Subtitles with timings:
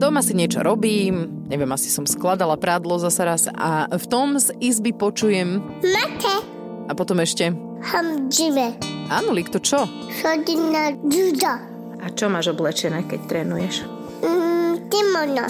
[0.00, 4.48] Doma si niečo robím, neviem, asi som skladala prádlo zase raz a v tom z
[4.56, 6.40] izby počujem Mate,
[6.88, 7.52] a potom ešte
[7.84, 8.80] ham žive.
[9.12, 9.84] Áno, to čo?
[10.24, 11.52] Chodím na judo.
[12.00, 13.84] A čo máš oblečené, keď trénuješ?
[14.24, 15.44] Mm, kimono.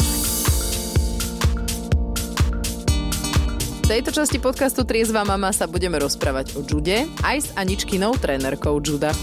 [3.71, 8.83] V tejto časti podcastu Triezva mama sa budeme rozprávať o jude aj s Aničkinou trénerkou
[8.83, 9.15] juda.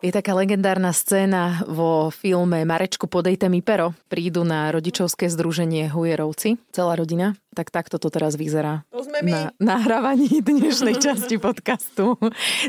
[0.00, 3.92] Je taká legendárna scéna vo filme Marečku podejte mi pero.
[4.08, 7.36] Prídu na rodičovské združenie Hujerovci, celá rodina.
[7.52, 9.28] Tak takto to teraz vyzerá To sme my.
[9.28, 12.16] na nahrávaní dnešnej časti podcastu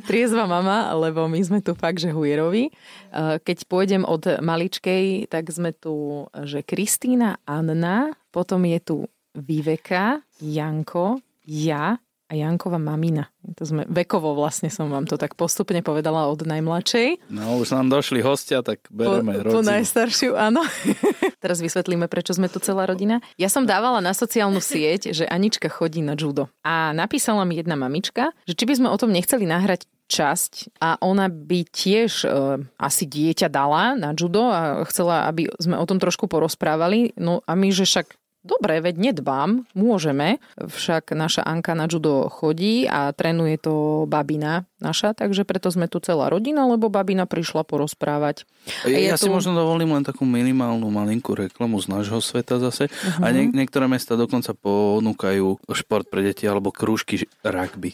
[0.04, 2.68] Triezva mama, lebo my sme tu fakt, že Hujerovi.
[2.68, 8.96] Eh, Keď pôjdem od maličkej, tak sme tu, že Kristýna, Anna, potom je tu
[9.32, 11.96] Viveka, Janko, ja
[12.32, 13.28] a Jankova mamina.
[13.60, 17.28] To sme, vekovo vlastne som vám to tak postupne povedala od najmladšej.
[17.28, 19.76] No, už nám došli hostia, tak bereme po, po rodinu.
[19.76, 20.64] najstaršiu, áno.
[21.44, 23.20] Teraz vysvetlíme, prečo sme tu celá rodina.
[23.36, 26.48] Ja som dávala na sociálnu sieť, že Anička chodí na judo.
[26.64, 31.00] A napísala mi jedna mamička, že či by sme o tom nechceli nahrať časť a
[31.00, 32.28] ona by tiež e,
[32.76, 37.16] asi dieťa dala na judo a chcela, aby sme o tom trošku porozprávali.
[37.16, 40.42] No a my, že však Dobre, veď nedbám, môžeme.
[40.58, 46.02] Však naša Anka na judo chodí a trénuje to babina naša, takže preto sme tu
[46.02, 48.50] celá rodina, lebo babina prišla porozprávať.
[48.90, 52.90] Ja, ja si tu- možno dovolím len takú minimálnu malinkú reklamu z nášho sveta zase.
[52.90, 52.98] Mhm.
[52.98, 53.22] Uh-huh.
[53.22, 57.94] A nie, niektoré mesta dokonca ponúkajú šport pre deti alebo krúžky rugby.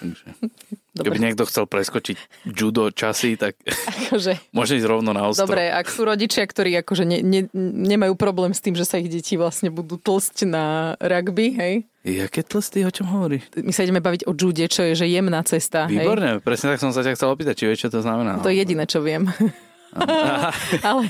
[0.00, 0.24] Takže,
[1.04, 2.16] keby niekto chcel preskočiť
[2.48, 3.60] judo časy, tak
[4.08, 5.52] Akože, môže ísť rovno na ostrov.
[5.52, 7.40] dobre, ak sú rodičia, ktorí akože ne, ne,
[7.84, 11.74] nemajú problém s tým, že sa ich deti vlastne budú tlsť na rugby, hej?
[12.00, 13.52] Jaké tlstý, o čom hovoríš?
[13.60, 16.00] My sa ideme baviť o jude, čo je, že jemná cesta, hej?
[16.00, 18.40] Výborne, presne tak som sa ťa chcel opýtať, či vieš, čo to znamená.
[18.40, 19.28] To je jediné, čo viem.
[20.86, 21.04] ale,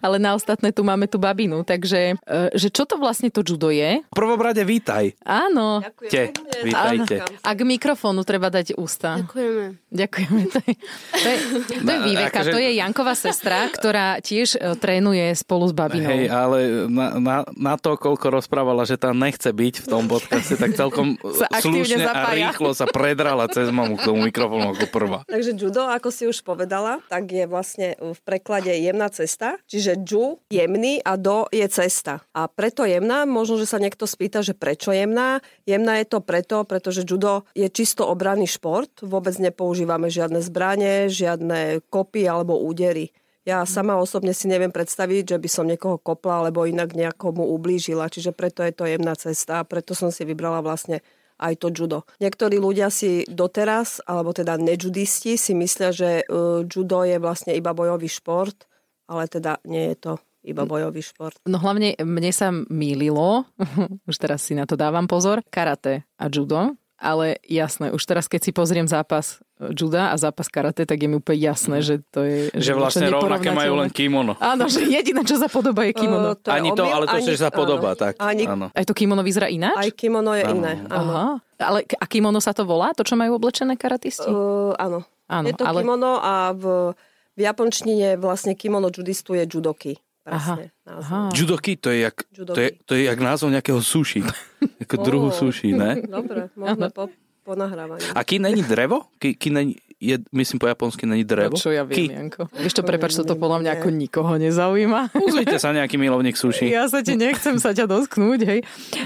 [0.00, 3.68] ale na ostatné tu máme tú babinu, takže e, že čo to vlastne to judo
[3.68, 4.00] je?
[4.02, 5.12] V prvom rade vítaj.
[5.20, 6.32] Áno, Te,
[6.62, 7.20] vítajte.
[7.40, 9.20] a k mikrofónu treba dať ústa.
[9.20, 9.64] Ďakujeme.
[9.88, 10.40] Ďakujeme.
[10.48, 10.72] To je,
[11.12, 11.38] to je,
[11.68, 15.74] to je No, Viveka, akože- to je Janková sestra, ktorá tiež e, trénuje spolu s
[15.74, 16.08] babinou.
[16.08, 20.54] Hej, ale na, na, na to, koľko rozprávala, že tam nechce byť v tom podcaste,
[20.54, 21.18] tak celkom
[21.60, 22.50] slušne a zapája.
[22.50, 25.18] rýchlo sa predrala cez mamu k tomu mikrofónu ako prvá.
[25.26, 29.58] Takže judo, ako si už povedala, tak je vlastne v preklade jemná cesta.
[29.66, 32.22] Čiže ju, jemný a do je cesta.
[32.32, 35.42] A preto jemná, možno, že sa niekto spýta, že prečo jemná.
[35.66, 38.90] Jemná je to preto, pretože judo je čisto obranný šport.
[39.02, 43.10] Vôbec nepoužívame žiadne zbranie, žiadne kopy alebo údery.
[43.48, 48.12] Ja sama osobne si neviem predstaviť, že by som niekoho kopla alebo inak nejakomu ublížila.
[48.12, 51.00] Čiže preto je to jemná cesta a preto som si vybrala vlastne
[51.38, 52.04] aj to judo.
[52.18, 57.70] Niektorí ľudia si doteraz, alebo teda nejudisti, si myslia, že uh, judo je vlastne iba
[57.72, 58.66] bojový šport,
[59.08, 60.12] ale teda nie je to
[60.46, 61.38] iba bojový šport.
[61.46, 63.46] No hlavne mne sa mýlilo,
[64.10, 68.40] už teraz si na to dávam pozor, karate a judo, ale jasné, už teraz keď
[68.40, 69.38] si pozriem zápas
[69.72, 72.50] juda a zápas karate, tak je mi úplne jasné, že to je...
[72.52, 74.34] Že vlastne to rovnaké majú len kimono.
[74.36, 76.34] Áno, že jediné, čo sa podoba je kimono.
[76.34, 77.98] Uh, to je Ani to, omyl, ale to, ani- že sa podobá, áno.
[77.98, 78.12] tak.
[78.18, 78.66] Ani, Áno.
[78.70, 79.74] Aj to kimono vyzerá ináč?
[79.74, 80.54] aj kimono je Áno.
[80.54, 80.72] iné.
[80.84, 81.12] Áno.
[81.14, 81.26] Aha.
[81.58, 82.94] Ale a kimono sa to volá?
[82.94, 84.26] To, čo majú oblečené karatisti?
[84.26, 85.02] Uh, áno.
[85.26, 86.94] Áno, je to ale- kimono a v,
[87.34, 89.98] v japončine vlastne kimono judistu je judoki.
[90.28, 90.68] Presne.
[90.84, 91.00] názov.
[91.00, 91.20] Aha.
[91.32, 92.54] Judoki, to je, jak, Judoki.
[92.54, 94.20] to je, to je jak názov nejakého sushi.
[94.84, 95.34] Ako druhu Ó.
[95.34, 96.04] sushi, ne?
[96.16, 97.08] Dobre, môžeme po,
[97.42, 98.04] po nahrávaní.
[98.12, 99.08] A ki není drevo?
[99.16, 101.56] Ki, ki není, je, myslím po japonsky není drevo?
[101.56, 102.04] No, čo ja viem, Ki.
[102.14, 102.46] Janko.
[102.54, 105.10] Vieš čo, prepač, toto podľa mňa ako nikoho nezaujíma.
[105.26, 106.70] Pozrite sa nejaký milovník sushi.
[106.70, 108.60] Ja sa ti nechcem sa ťa dosknúť, hej.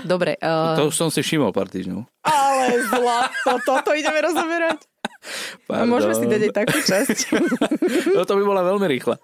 [0.04, 0.36] Dobre.
[0.42, 2.04] Uh, To už som si všimol pár týždňov.
[2.28, 4.84] Ale zlato, toto ideme rozoberať.
[5.70, 5.86] Pardon.
[5.86, 7.18] môžeme si dať aj takú časť.
[8.10, 9.16] No to by bola veľmi rýchla.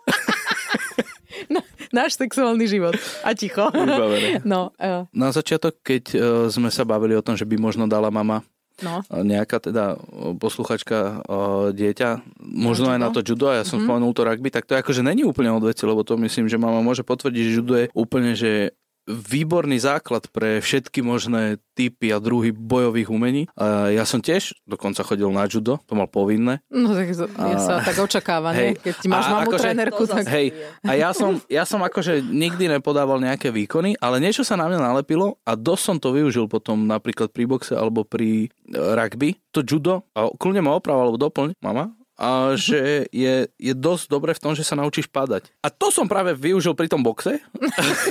[1.91, 2.95] Náš sexuálny život.
[3.25, 3.69] A ticho.
[3.73, 4.45] Vybavené.
[4.45, 6.19] No, uh, Na začiatok, keď e,
[6.53, 8.45] sme sa bavili o tom, že by možno dala mama
[8.81, 9.03] no.
[9.09, 9.99] e, nejaká teda
[10.39, 11.25] posluchačka
[11.73, 12.09] dieťa,
[12.41, 15.25] možno aj na to judo, a ja som spomenul to rugby, tak to akože není
[15.25, 18.77] úplne odveci, lebo to myslím, že mama môže potvrdiť, že judo je úplne, že
[19.09, 23.43] výborný základ pre všetky možné typy a druhy bojových umení.
[23.57, 26.61] A ja som tiež dokonca chodil na judo, to mal povinné.
[26.69, 28.53] No tak to- je sa tak očakáva?
[28.53, 28.77] Hej.
[28.83, 30.29] Keď ti máš A mamu akože- trénerku, tak...
[30.29, 30.53] Hej,
[30.85, 34.79] a ja som, ja som akože nikdy nepodával nejaké výkony, ale niečo sa na mňa
[34.79, 39.65] nalepilo a dosť som to využil potom napríklad pri boxe alebo pri e, rugby, to
[39.65, 44.43] judo, a kľudne ma oprav alebo doplň, mama, a že je, je dosť dobre v
[44.43, 45.55] tom, že sa naučíš padať.
[45.63, 47.39] A to som práve využil pri tom boxe.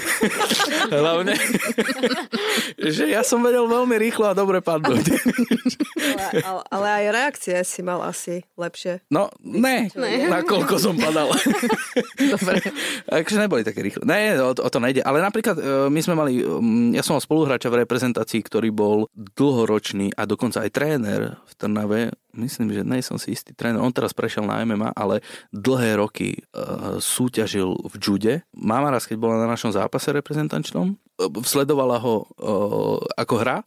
[0.88, 1.36] Hlavne,
[2.80, 5.12] že ja som vedel veľmi rýchlo a dobre padnúť.
[6.08, 9.04] Ale, ale, ale aj reakcie si mal asi lepšie.
[9.12, 9.92] No, ne,
[10.32, 11.28] nakoľko som padal.
[12.34, 12.64] Dobre.
[13.06, 14.08] Takže neboli také rýchle.
[14.08, 15.04] Ne, o, to- o to nejde.
[15.04, 19.12] Ale napríklad e, my sme mali, mm, ja som mal spoluhráča v reprezentácii, ktorý bol
[19.14, 22.02] dlhoročný a dokonca aj tréner v Trnave.
[22.38, 23.82] Myslím, že nej som si istý tréner.
[23.82, 28.34] On teraz prešiel na MMA, ale dlhé roky uh, súťažil v jude.
[28.54, 30.96] Mama raz, keď bola na našom zápase reprezentančnom, e,
[31.42, 33.58] sledovala ho uh, ako hra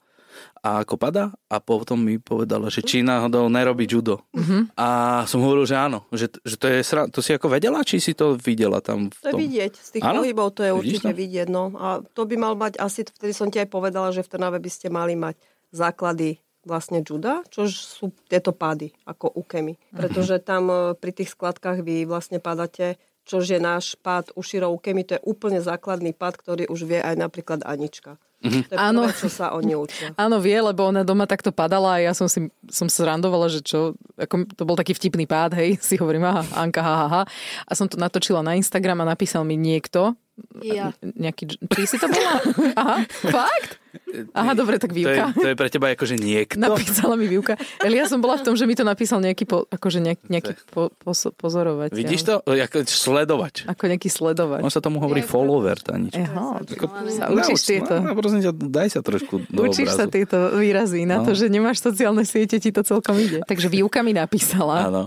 [0.62, 4.22] a ako pada a potom mi povedala, že či náhodou nerobí judo.
[4.30, 4.76] Mhm.
[4.76, 4.88] A
[5.26, 7.08] som hovoril, že áno, že, že to, je sra...
[7.10, 9.40] to si ako vedela, či si to videla tam v To je tom?
[9.40, 10.22] vidieť, z tých Áno?
[10.22, 11.18] pohybov to je Vidíš určite to?
[11.18, 11.46] vidieť.
[11.50, 11.74] No.
[11.74, 14.70] A to by mal mať asi, vtedy som ti aj povedala, že v Trnave by
[14.70, 15.34] ste mali mať
[15.72, 19.76] základy vlastne juda, čož sú tieto pády, ako ukemi.
[19.76, 19.96] Mhm.
[19.96, 25.04] Pretože tam e, pri tých skladkách vy vlastne padáte, čož je náš pád uširo ukemi,
[25.06, 28.18] to je úplne základný pád, ktorý už vie aj napríklad Anička.
[28.40, 28.60] Mhm.
[28.68, 29.00] To je Áno.
[29.04, 30.16] prvé, čo sa oni učia.
[30.24, 33.60] Áno, vie, lebo ona doma takto padala a ja som si som sa randovala, že
[33.60, 37.22] čo, ako, to bol taký vtipný pád, hej, si hovorím, aha, Anka, ha, ha, ha.
[37.68, 40.16] A som to natočila na Instagram a napísal mi niekto,
[40.60, 40.92] Ja.
[41.00, 42.40] nejaký, či si to bola?
[42.74, 43.80] Aha, fakt?
[44.32, 45.24] Aha, dobre, tak To je, výuka.
[45.32, 46.54] to je pre teba akože niekto?
[46.56, 47.54] Napísala mi výuka.
[47.78, 50.52] Ale ja som bola v tom, že mi to napísal nejaký, po, akože nejak, nejaký
[50.66, 51.92] po, poso, pozorovateľ.
[51.92, 52.34] Vidíš to?
[52.40, 53.66] Ako sledovač.
[53.66, 54.62] Ako nejaký sledovač.
[54.62, 56.22] On sa tomu hovorí follower, Tanička.
[56.22, 57.98] Aha, Ako- sa učíš tieto.
[57.98, 60.14] No, prosím ťa, daj sa trošku do Učíš sa obrazu.
[60.14, 61.26] tieto výrazy na No.
[61.26, 63.42] to, že nemáš sociálne siete, ti to celkom ide.
[63.42, 65.02] Takže výuka mi napísala, Áno.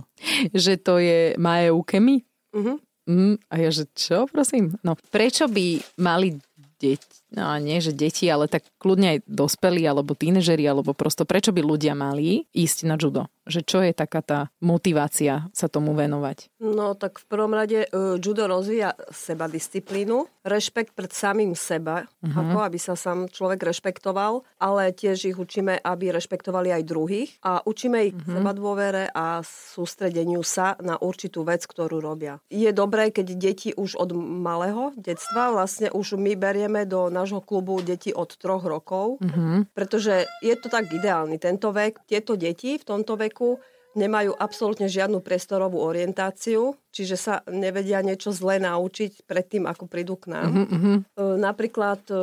[0.51, 2.27] že to je Mae Ukemi.
[2.51, 2.83] Mhm.
[3.03, 4.79] Mm, a ja, že čo, prosím?
[4.83, 6.39] No, prečo by mali
[6.79, 11.51] deti, no nie, že deti, ale tak kľudne aj dospelí, alebo tínežeri, alebo prosto, prečo
[11.51, 13.27] by ľudia mali ísť na judo?
[13.43, 16.47] Že čo je taká tá motivácia sa tomu venovať?
[16.63, 22.39] No tak v prvom rade uh, judo rozvíja seba disciplínu, rešpekt pred samým seba, uh-huh.
[22.39, 27.59] ako aby sa sám človek rešpektoval, ale tiež ich učíme, aby rešpektovali aj druhých a
[27.67, 28.39] učíme ich uh-huh.
[28.39, 32.39] seba dôvere a sústredeniu sa na určitú vec, ktorú robia.
[32.47, 37.79] Je dobré, keď deti už od malého detstva, vlastne už my berieme do nášho klubu
[37.79, 39.71] deti od troch rokov, Mhm.
[39.71, 42.03] pretože je to tak ideálny tento vek.
[42.03, 48.57] Tieto deti v tomto veku nemajú absolútne žiadnu priestorovú orientáciu, čiže sa nevedia niečo zlé
[48.57, 50.51] naučiť predtým, ako prídu k nám.
[50.67, 50.91] Mhm.
[51.13, 52.17] E, Napríklad e,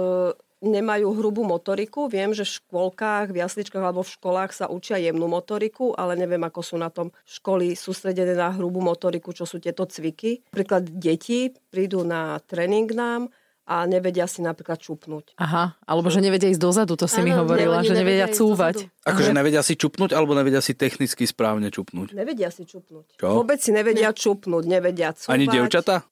[0.61, 2.05] nemajú hrubú motoriku.
[2.05, 6.43] Viem, že v škôlkach, v jasličkách alebo v školách sa učia jemnú motoriku, ale neviem,
[6.44, 10.44] ako sú na tom školy sústredené na hrubú motoriku, čo sú tieto cviky.
[10.53, 13.32] Napríklad deti prídu na tréning nám
[13.70, 15.38] a nevedia si napríklad čupnúť.
[15.38, 18.76] Aha, alebo že nevedia ísť dozadu, to si mi Áno, hovorila, že nevedia nevedia cúvať.
[19.00, 22.12] Akože nevedia si čupnúť, alebo nevedia si technicky správne čupnúť.
[22.12, 23.17] Nevedia si čupnúť.
[23.17, 23.38] Čo?
[23.38, 25.31] Vôbec si nevedia čupnúť, nevedia cúvať.
[25.32, 26.02] Ani dievčata?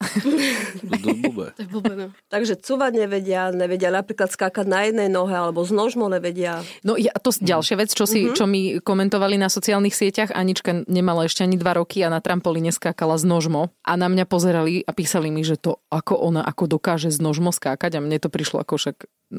[0.88, 2.06] To je blbé, no.
[2.28, 6.62] Takže cúvať nevedia, nevedia napríklad skákať na jednej nohe alebo z nožmo nevedia.
[6.86, 10.84] No ja, to s- ďalšia vec, čo, si, čo mi komentovali na sociálnych sieťach, Anička
[10.86, 14.84] nemala ešte ani dva roky a na trampolíne skákala z nožmo a na mňa pozerali
[14.84, 18.28] a písali mi, že to ako ona ako dokáže z nožmo skákať a mne to
[18.30, 18.96] prišlo ako však,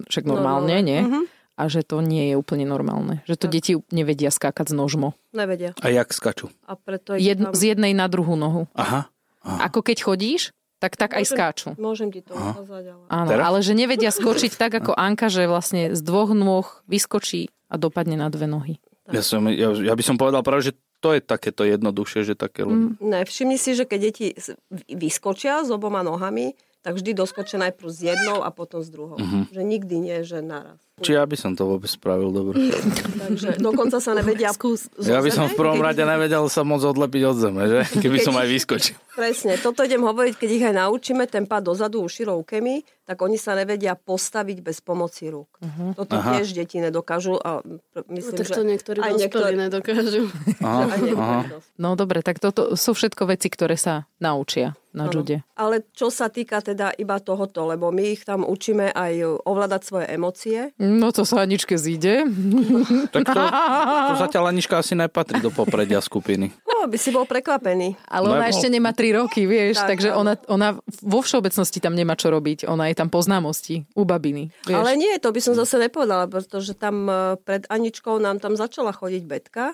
[0.09, 1.01] však normálne, nie?
[1.03, 1.21] Mhm.
[1.59, 3.19] A že to nie je úplne normálne.
[3.27, 5.11] Že to deti nevedia skákať z nožmo.
[5.35, 5.75] Nevedia.
[5.83, 6.47] A jak skaču?
[6.63, 7.51] A preto ich Jed, tam...
[7.51, 8.71] z jednej na druhú nohu.
[8.79, 9.11] Aha.
[9.43, 11.69] Ako keď chodíš, tak tak aj Môžem- skáču.
[11.75, 13.03] Môžem ti to ukázať, ale...
[13.11, 13.43] Áno, Teraz?
[13.43, 18.15] ale že nevedia skočiť tak ako Anka, že vlastne z dvoch nôh vyskočí a dopadne
[18.15, 18.79] na dve nohy.
[19.11, 20.73] Ja, som, ja, ja by som povedal práve, že
[21.03, 22.63] to je takéto jednoduchšie, že také...
[22.63, 22.95] Mm.
[23.03, 24.27] Ne, všimni si, že keď deti
[24.87, 29.19] vyskočia s oboma nohami, tak vždy doskočia najprv s jednou a potom s druhou.
[29.19, 29.51] Mhm.
[29.51, 30.79] Že nikdy nie, že naraz.
[30.99, 32.71] Či ja by som to vôbec spravil dobre.
[33.25, 34.51] Takže dokonca sa nevedia...
[34.51, 34.91] Skús.
[34.99, 37.79] Ja by som v prvom keď- rade nevedel sa moc odlepiť od zeme, že?
[38.03, 38.95] Keby som aj vyskočil.
[39.15, 43.35] Presne, toto idem hovoriť, keď ich aj naučíme, ten pád dozadu uširou kemi, tak oni
[43.35, 45.49] sa nevedia postaviť bez pomoci rúk.
[45.59, 45.91] Uh-huh.
[45.97, 46.39] Toto Aha.
[46.39, 50.23] tiež deti nedokážu a No, myslím, tak že to niektorí aj niektoré, nedokážu.
[50.63, 51.41] Aha, aj niektorí aha.
[51.75, 55.45] No dobre, tak toto sú všetko veci, ktoré sa naučia na jude.
[55.53, 60.05] Ale čo sa týka teda iba tohoto, lebo my ich tam učíme aj ovládať svoje
[60.09, 60.59] emócie.
[60.89, 62.25] No to sa Aničke zíde.
[63.09, 66.51] Tak to, to zatiaľ Anička asi nepatrí do popredia skupiny.
[66.65, 67.97] No, by si bol prekvapený.
[68.09, 71.93] Ale ona Lebo- ešte nemá 3 roky, vieš, Tak, takže ona, ona vo všeobecnosti tam
[71.93, 72.65] nemá čo robiť.
[72.69, 74.49] Ona je tam po známosti, u babiny.
[74.65, 74.77] Vieš.
[74.77, 78.93] Ale nie, to by som zase nepovedala, pretože tam e, pred Aničkou nám tam začala
[78.95, 79.73] chodiť Betka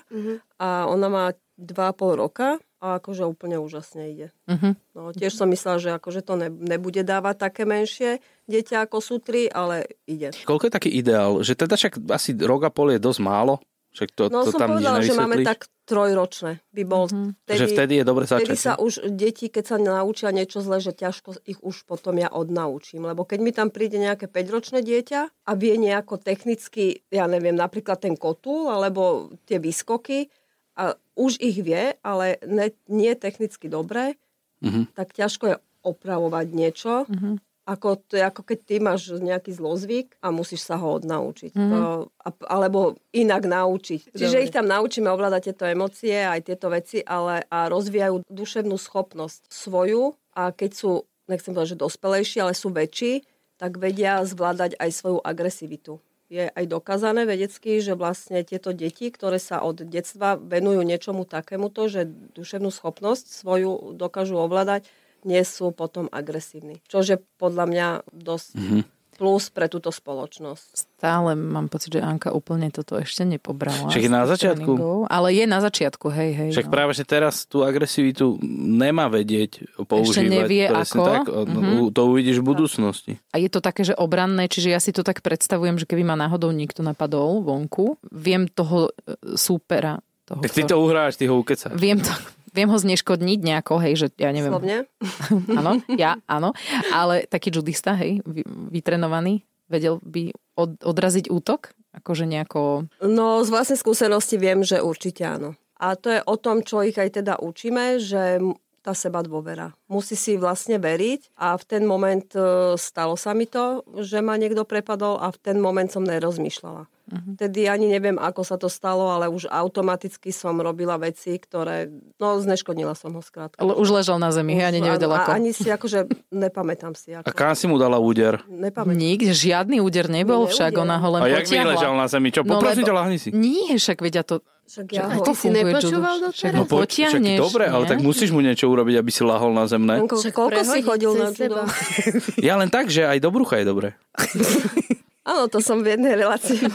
[0.60, 1.24] a ona má
[1.56, 4.28] 2,5 roka a akože úplne úžasne ide.
[4.46, 4.78] Mhm.
[4.94, 9.16] No, tiež som myslela, že akože to ne, nebude dávať také menšie dieťa ako sú
[9.18, 10.30] tri, ale ide.
[10.46, 11.42] Koľko je taký ideál?
[11.42, 13.58] Že teda však asi rok a pol je dosť málo?
[13.96, 17.08] Však to, No to som tam povedala, že máme tak trojročné by bol.
[17.08, 17.48] Mm-hmm.
[17.48, 18.44] Že vtedy je dobre začať.
[18.44, 22.28] Vtedy sa už deti, keď sa naučia niečo zle, že ťažko ich už potom ja
[22.28, 23.08] odnaučím.
[23.08, 28.04] Lebo keď mi tam príde nejaké 5-ročné dieťa a vie nejako technicky, ja neviem, napríklad
[28.04, 30.28] ten kotúl alebo tie výskoky,
[30.76, 34.20] a už ich vie, ale ne, nie technicky dobre,
[34.60, 34.92] mm-hmm.
[34.92, 37.08] tak ťažko je opravovať niečo.
[37.08, 37.34] Mm-hmm.
[37.66, 41.50] Ako, to je ako keď ty máš nejaký zlozvyk a musíš sa ho odnaučiť.
[41.50, 41.72] Mm-hmm.
[41.74, 41.82] To,
[42.14, 44.14] a, alebo inak naučiť.
[44.14, 44.20] Dobre.
[44.22, 49.50] Čiže ich tam naučíme ovládať tieto emócie, aj tieto veci, ale a rozvíjajú duševnú schopnosť
[49.50, 50.90] svoju a keď sú,
[51.26, 53.26] nechcem povedať, že dospelejší, ale sú väčší,
[53.58, 59.38] tak vedia zvládať aj svoju agresivitu je aj dokázané vedecky, že vlastne tieto deti, ktoré
[59.38, 64.90] sa od detstva venujú niečomu takémuto, že duševnú schopnosť svoju dokážu ovládať,
[65.22, 66.82] nie sú potom agresívni.
[66.86, 70.76] Čože podľa mňa dosť mm-hmm plus pre túto spoločnosť.
[70.76, 73.88] Stále mám pocit, že Anka úplne toto ešte nepobrala.
[73.88, 74.70] Však je na začiatku.
[74.76, 76.50] Tréningov, ale je na začiatku, hej, hej.
[76.52, 76.72] Však no.
[76.72, 80.12] práve, že teraz tú agresivitu nemá vedieť používať.
[80.12, 81.02] Ešte nevie Presne ako.
[81.02, 81.92] Tak, mm-hmm.
[81.96, 83.12] To uvidíš v budúcnosti.
[83.32, 86.14] A je to také, že obranné, čiže ja si to tak predstavujem, že keby ma
[86.14, 91.38] náhodou niekto napadol vonku, viem toho e, súpera toho, tak ty to uhráš, ty ho
[91.38, 91.78] ukecáš.
[91.78, 92.10] Viem to,
[92.56, 94.48] viem ho zneškodniť nejako, hej, že ja neviem.
[94.48, 94.76] Slovne?
[95.60, 96.56] áno, ja, áno.
[96.88, 98.24] Ale taký judista, hej,
[98.72, 101.76] vytrenovaný, vedel by od, odraziť útok?
[101.92, 102.88] Akože nejako...
[103.04, 105.56] No, z vlastnej skúsenosti viem, že určite áno.
[105.76, 108.40] A to je o tom, čo ich aj teda učíme, že
[108.86, 109.74] tá seba dôvera.
[109.90, 114.38] Musí si vlastne veriť a v ten moment e, stalo sa mi to, že ma
[114.38, 116.86] niekto prepadol a v ten moment som nerozmýšľala.
[117.06, 117.38] Uh-huh.
[117.38, 121.86] Tedy ani neviem, ako sa to stalo, ale už automaticky som robila veci, ktoré...
[122.18, 123.62] No, zneškodnila som ho skrátka.
[123.62, 125.30] Ale už ležal na zemi, hej, ani nevedel ako.
[125.30, 127.14] Ani si akože, nepamätám si.
[127.14, 127.22] Ako.
[127.22, 128.42] A kam si mu dala úder?
[128.50, 128.98] Nepamätám.
[128.98, 130.54] Nik, žiadny úder nebol, Neudier.
[130.58, 132.34] však ona ho len A jak by ležal na zemi?
[132.34, 132.42] Čo?
[132.42, 133.28] No, Poprosím lebo- ťa, lahni si.
[133.30, 134.42] Nie, však vedia to...
[134.66, 135.22] Však ja ho...
[135.22, 139.10] to si nepočúval ho No, poď, však dobre, ale tak musíš mu niečo urobiť, aby
[139.14, 140.02] si lahol na zem, ne?
[140.02, 140.18] Koľko,
[140.66, 141.70] si chodil na seba.
[141.70, 142.42] judo?
[142.42, 143.94] Ja len tak, že aj do brucha je dobre.
[145.26, 146.62] Áno, to som v jednej relácii.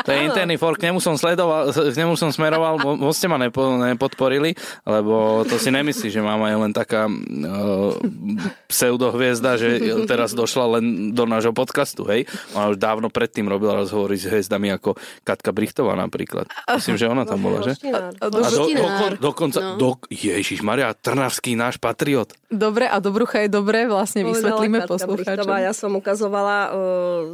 [0.00, 3.26] To je interný fork, k nemu som sledoval, k nemu som smeroval, mo- moc ste
[3.26, 7.92] ma nepo, nepodporili, lebo to si nemyslí, že máma je len taká uh,
[8.66, 9.68] pseudohviezda, že
[10.04, 12.24] teraz došla len do nášho podcastu, hej.
[12.54, 16.46] Ona už dávno predtým robila rozhovory s hviezdami ako Katka Brichtová napríklad.
[16.70, 17.74] Myslím, že ona tam bola, že?
[17.84, 19.76] A do, dokon, dokonca, No.
[19.76, 22.32] do, Ježiš Maria, Trnavský náš patriot.
[22.48, 25.44] Dobre, a do brucha je dobre, vlastne vysvetlíme Katka Brichtová.
[25.44, 25.60] poslucháčom.
[25.60, 26.74] Ja som ukazovala uh,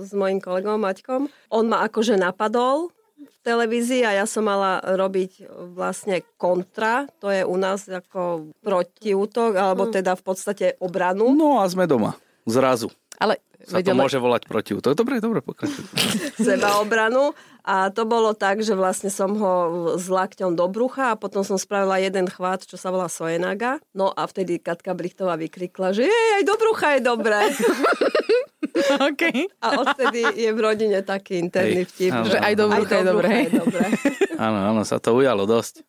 [0.03, 1.27] s mojim kolegom Maťkom.
[1.51, 7.43] On ma akože napadol v televízii a ja som mala robiť vlastne kontra, to je
[7.43, 11.35] u nás ako protiútok, alebo teda v podstate obranu.
[11.35, 12.15] No a sme doma.
[12.47, 12.95] Zrazu.
[13.19, 14.95] Ale Sa to môže volať protiútok.
[14.95, 15.83] Dobre, dobre, pokračuj.
[16.47, 17.35] seba obranu
[17.67, 19.55] a to bolo tak, že vlastne som ho
[19.99, 23.83] s lakťom do brucha a potom som spravila jeden chvát, čo sa volá Soenaga.
[23.91, 27.41] No a vtedy Katka Brichtová vykrikla, že jej, aj do brucha je dobré.
[29.11, 29.49] okay.
[29.63, 32.13] A odtedy je v rodine taký interný Hej, vtip.
[32.13, 33.35] áno, Že aj do brucha je dobré.
[34.37, 35.81] Áno, áno, sa to ujalo dosť.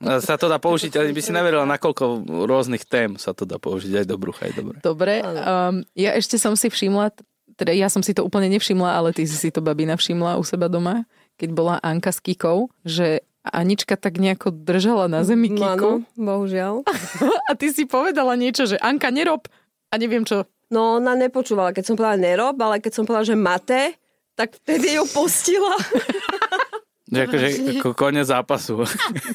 [0.00, 3.44] A Sa to dá použiť, ale by si neverila, na koľko rôznych tém sa to
[3.44, 4.76] dá použiť aj do brucha, aj dobre.
[4.80, 7.12] Dobre, um, ja ešte som si všimla,
[7.60, 10.44] teda ja som si to úplne nevšimla, ale ty si si to babina všimla u
[10.48, 11.04] seba doma,
[11.36, 16.84] keď bola Anka s Kikou, že Anička tak nejako držala na zemi Áno, Kiku bohužiaľ.
[17.48, 19.48] a ty si povedala niečo, že Anka nerob
[19.88, 20.44] a neviem čo.
[20.70, 23.82] No ona nepočúvala, keď som povedala nerob, ale keď som povedala, že mate,
[24.38, 25.74] tak vtedy ju pustila.
[27.10, 28.86] Že akože ako koniec zápasu.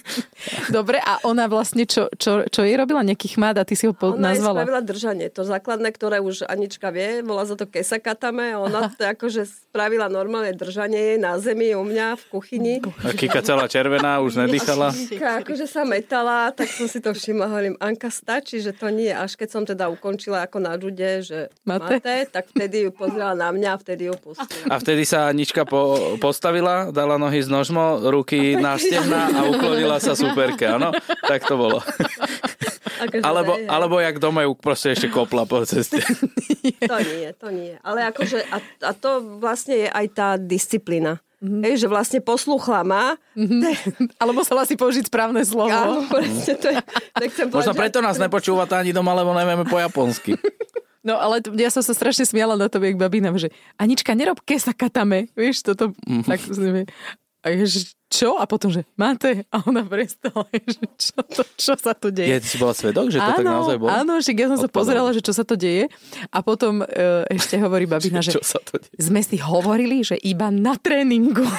[0.76, 3.04] Dobre, a ona vlastne čo, čo, čo jej robila?
[3.04, 4.64] Nejaký chmát a ty si ho po- Ona nazvala?
[4.64, 5.28] spravila držanie.
[5.30, 8.56] To základné, ktoré už Anička vie, volá za to kesakatame.
[8.56, 12.74] Ona to akože spravila normálne držanie jej na zemi u mňa v kuchyni.
[13.04, 14.96] A Kika celá červená, už nedýchala.
[15.16, 17.46] Ka, akože sa metala, tak som si to všimla.
[17.46, 19.12] Hovorím, Anka, stačí, že to nie.
[19.12, 22.00] Až keď som teda ukončila ako na jude, že Mate?
[22.00, 24.72] mate, tak vtedy ju pozrela na mňa a vtedy ju pustila.
[24.72, 29.98] A vtedy sa Nička po, postavila, dala nohy z nožmo, ruky na stehna a uklonila
[29.98, 30.94] sa superke, áno?
[31.20, 31.82] Tak to bolo.
[32.96, 35.98] Akože, Alebo, alebo jak doma ju proste ešte kopla po ceste.
[36.66, 37.78] To nie, to nie.
[37.82, 41.22] Ale akože, a, a to vlastne je aj tá disciplína.
[41.38, 41.62] Mm-hmm.
[41.62, 43.22] Hej, že vlastne posluchla ma.
[44.22, 45.70] Ale musela si použiť správne slovo.
[45.70, 46.78] Áno, presne to je.
[47.20, 50.34] Nechcem Možno povedať, preto nás nepočúvate ani doma, lebo nevieme po japonsky.
[51.06, 54.42] No ale t- ja som sa strašne smiala na to, jak babina, že Anička, nerob
[54.42, 55.30] kesa katame.
[55.32, 56.26] Vieš, toto Mhm.
[56.26, 56.90] tak znie.
[57.46, 58.42] A je, že čo?
[58.42, 59.46] A potom, že máte?
[59.54, 62.34] A ona prestala, že čo, to, čo sa tu deje?
[62.34, 63.94] Je, ty si bola svedok, že to tak naozaj bolo?
[63.94, 65.94] Áno, však ja som sa pozerala, že čo sa to deje.
[66.34, 66.86] A potom e,
[67.30, 68.98] ešte hovorí babina, že Čo sa to deje?
[68.98, 71.46] sme si hovorili, že iba na tréningu.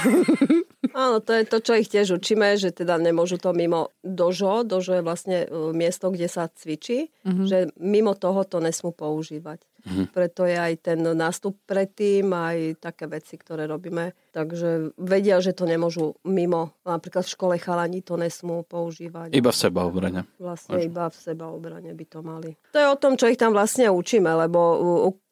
[0.96, 4.66] Áno, to je to, čo ich tiež učíme, že teda nemôžu to mimo dožo.
[4.66, 7.46] Dožo je vlastne e, miesto, kde sa cvičí, mm-hmm.
[7.46, 9.62] že mimo toho to nesmú používať.
[9.86, 10.06] Mm-hmm.
[10.10, 14.18] Preto je aj ten nástup predtým, aj také veci, ktoré robíme.
[14.34, 16.74] Takže vedia, že to nemôžu mimo.
[16.82, 19.30] Napríklad v škole chalani to nesmú používať.
[19.30, 20.26] Iba v seba obrane.
[20.42, 20.90] Vlastne Až.
[20.90, 22.50] iba v seba obrane by to mali.
[22.74, 24.60] To je o tom, čo ich tam vlastne učíme, lebo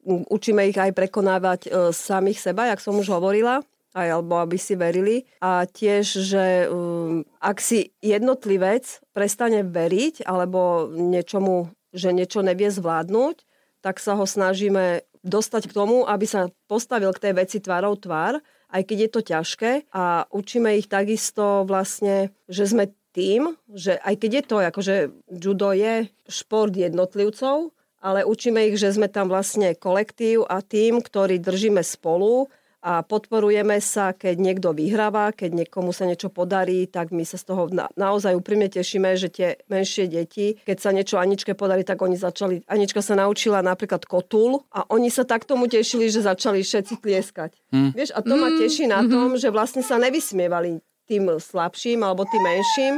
[0.07, 3.59] učíme ich aj prekonávať e, samých seba, jak som už hovorila
[3.95, 5.23] aj, alebo aby si verili.
[5.39, 8.83] A tiež, že um, ak si jednotlivec
[9.15, 13.47] prestane veriť alebo niečomu, že niečo nevie zvládnuť,
[13.85, 18.41] tak sa ho snažíme dostať k tomu, aby sa postavil k tej veci tvárou tvár,
[18.73, 19.71] aj keď je to ťažké.
[19.93, 24.95] A učíme ich takisto vlastne, že sme tým, že aj keď je to, akože
[25.37, 27.69] judo je šport jednotlivcov,
[28.01, 32.49] ale učíme ich, že sme tam vlastne kolektív a tým, ktorý držíme spolu
[32.85, 37.49] a podporujeme sa, keď niekto vyhráva, keď niekomu sa niečo podarí, tak my sa z
[37.49, 42.05] toho na, naozaj úprimne tešíme, že tie menšie deti, keď sa niečo Aničke podarí, tak
[42.05, 46.61] oni začali, Anička sa naučila napríklad kotul a oni sa tak tomu tešili, že začali
[46.61, 47.57] všetci tlieskať.
[47.73, 47.89] Hmm.
[47.97, 48.57] Vieš, a to ma hm.
[48.61, 50.77] teší na tom, že vlastne sa nevysmievali
[51.09, 52.93] tým slabším alebo tým menším,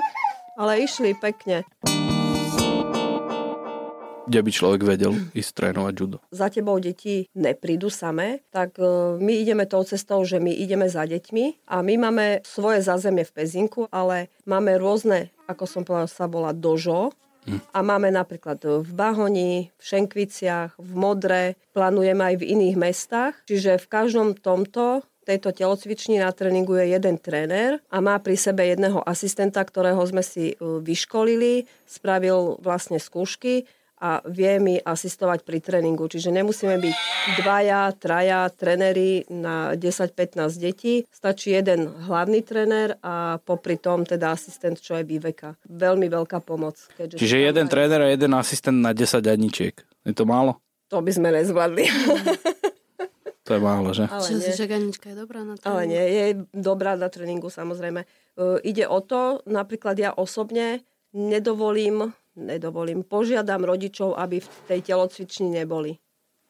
[0.60, 1.64] ale išli pekne
[4.28, 6.18] kde by človek vedel ísť trénovať judo?
[6.36, 8.84] Za tebou deti neprídu samé, tak e,
[9.18, 13.34] my ideme tou cestou, že my ideme za deťmi a my máme svoje zázemie v
[13.34, 17.16] Pezinku, ale máme rôzne, ako som povedala, sa volá dožo,
[17.48, 17.64] hm.
[17.72, 23.34] a máme napríklad v Bahoni, v Šenkviciach, v Modre, plánujeme aj v iných mestách.
[23.48, 28.64] Čiže v každom tomto tejto telocvični na tréningu je jeden tréner a má pri sebe
[28.64, 35.58] jedného asistenta, ktorého sme si e, vyškolili, spravil vlastne skúšky a vie mi asistovať pri
[35.58, 36.06] tréningu.
[36.06, 36.96] Čiže nemusíme byť
[37.42, 41.02] dvaja, traja tréneri na 10-15 detí.
[41.10, 45.58] Stačí jeden hlavný tréner a popri tom teda asistent, čo je výveka.
[45.66, 46.78] Veľmi veľká pomoc.
[46.98, 47.72] Čiže jeden aj...
[47.74, 49.74] tréner a jeden asistent na 10 aničiek.
[50.06, 50.62] Je to málo?
[50.94, 51.84] To by sme nezvládli.
[53.48, 54.08] to je málo, že?
[54.08, 55.68] Ale Čiže že Anička je dobrá na tréningu.
[55.68, 56.26] Ale nie, je
[56.56, 58.08] dobrá na tréningu samozrejme.
[58.38, 63.02] Uh, ide o to, napríklad ja osobne nedovolím nedovolím.
[63.02, 65.98] Požiadam rodičov, aby v tej telocvični neboli,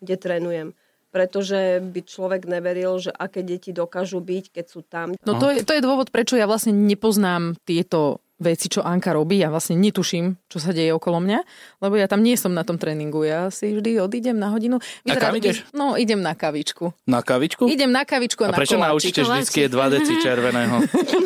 [0.04, 0.70] kde trénujem
[1.08, 5.16] pretože by človek neveril, že aké deti dokážu byť, keď sú tam.
[5.24, 9.42] No to je, to je dôvod, prečo ja vlastne nepoznám tieto veci, čo Anka robí.
[9.42, 11.40] Ja vlastne netuším, čo sa deje okolo mňa,
[11.82, 13.26] lebo ja tam nie som na tom tréningu.
[13.26, 14.78] Ja si vždy odídem na hodinu.
[15.02, 15.66] Vyzerá, a kam ideš?
[15.74, 16.94] No, idem na kavičku.
[17.10, 17.66] Na kavičku?
[17.66, 20.76] Idem na kavičku a, a na prečo naučíte vždycky je 2 deci červeného?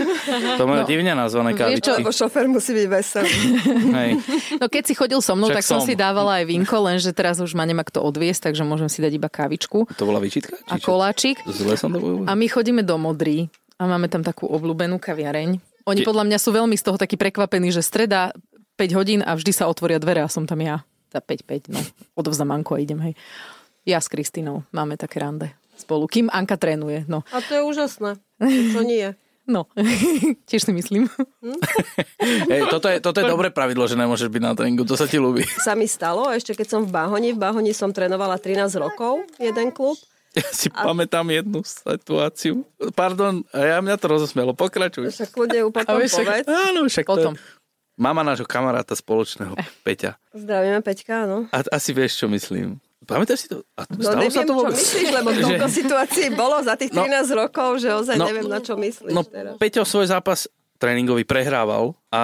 [0.60, 2.00] to má no, divne nazvané kavičky.
[2.00, 3.36] Lebo šofer musí byť veselý.
[3.92, 4.12] Hej.
[4.58, 5.84] No keď si chodil so mnou, Však tak som.
[5.84, 9.04] som si dávala aj vinko, lenže teraz už ma nemá kto odviesť, takže môžem si
[9.04, 9.92] dať iba kavičku.
[10.00, 10.56] To bola výčitka?
[10.72, 11.44] A koláčik.
[11.44, 16.02] Zle som to A my chodíme do Modry a máme tam takú obľúbenú kaviareň oni
[16.06, 18.36] podľa mňa sú veľmi z toho takí prekvapení, že streda
[18.78, 20.86] 5 hodín a vždy sa otvoria dvere a som tam ja.
[21.12, 21.82] Za 5-5, no.
[22.16, 23.14] Odovzdám Anku a idem, hej.
[23.84, 26.06] Ja s Kristinou máme také rande spolu.
[26.06, 27.26] Kým Anka trénuje, no.
[27.34, 28.22] A to je úžasné.
[28.78, 29.12] To nie je.
[29.50, 29.66] No,
[30.50, 31.10] tiež si myslím.
[31.42, 31.60] Hm?
[32.54, 35.18] hey, toto, je, toto je dobré pravidlo, že nemôžeš byť na tréningu, to sa ti
[35.18, 35.44] ľúbi.
[35.60, 39.74] Sa mi stalo, ešte keď som v Bahoni, v Bahoni som trénovala 13 rokov, jeden
[39.74, 39.98] klub
[40.40, 40.88] ja si a...
[40.88, 42.64] pamätám jednu situáciu.
[42.96, 44.56] Pardon, ja mňa to rozosmielo.
[44.56, 45.12] Pokračuj.
[45.12, 46.48] Však ju potom však, povedz.
[46.48, 47.34] Áno, však potom.
[47.36, 47.60] To
[48.02, 49.54] mama nášho kamaráta spoločného,
[49.86, 50.18] Peťa.
[50.34, 51.46] Zdravíme Peťka, áno.
[51.54, 52.82] A, asi vieš, čo myslím.
[53.06, 53.66] Pamätáš si to?
[53.78, 54.78] A no neviem, sa to vôbec?
[54.78, 55.76] čo myslíš, lebo toľko že...
[55.84, 59.22] situácií bolo za tých 13 no, rokov, že ozaj no, neviem, na čo myslíš no,
[59.26, 59.54] teraz.
[59.62, 60.50] Peťo svoj zápas
[60.82, 62.24] tréningový prehrával a,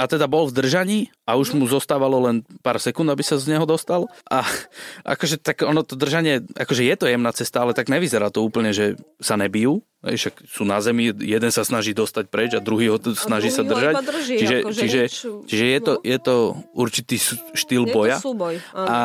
[0.00, 3.52] a teda bol v držaní a už mu zostávalo len pár sekúnd, aby sa z
[3.52, 4.08] neho dostal.
[4.32, 4.40] A
[5.14, 8.72] akože tak ono to držanie, akože je to jemná cesta, ale tak nevyzerá to úplne,
[8.72, 13.00] že sa nebijú, však sú na zemi, jeden sa snaží dostať preč a druhý ho
[13.16, 13.94] snaží druhý sa držať.
[14.04, 15.02] Drží, čiže, akože čiže,
[15.48, 16.00] čiže je, to, no.
[16.04, 16.34] je to
[16.76, 17.16] určitý
[17.56, 18.16] štýl je boja.
[18.20, 18.96] To súboj, A